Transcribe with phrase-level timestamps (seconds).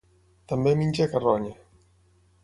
[0.51, 1.51] També menja carronya.